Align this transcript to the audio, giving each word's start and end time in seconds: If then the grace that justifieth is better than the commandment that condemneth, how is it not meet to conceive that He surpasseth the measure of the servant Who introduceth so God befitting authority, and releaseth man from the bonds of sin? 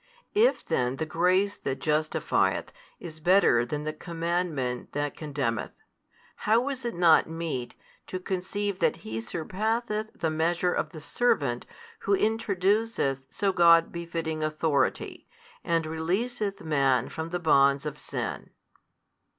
If 0.33 0.65
then 0.65 0.95
the 0.95 1.05
grace 1.05 1.57
that 1.57 1.75
justifieth 1.77 2.71
is 2.99 3.19
better 3.19 3.63
than 3.63 3.83
the 3.83 3.93
commandment 3.93 4.93
that 4.93 5.15
condemneth, 5.15 5.73
how 6.37 6.67
is 6.69 6.83
it 6.83 6.95
not 6.95 7.29
meet 7.29 7.75
to 8.07 8.19
conceive 8.19 8.79
that 8.79 9.05
He 9.05 9.21
surpasseth 9.21 10.07
the 10.15 10.31
measure 10.31 10.73
of 10.73 10.89
the 10.89 11.01
servant 11.01 11.67
Who 11.99 12.15
introduceth 12.17 13.25
so 13.29 13.53
God 13.53 13.91
befitting 13.91 14.43
authority, 14.43 15.27
and 15.63 15.85
releaseth 15.85 16.61
man 16.63 17.07
from 17.07 17.29
the 17.29 17.37
bonds 17.37 17.85
of 17.85 17.99
sin? 17.99 18.49